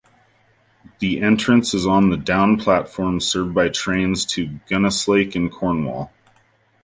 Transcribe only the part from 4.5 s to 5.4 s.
Gunnislake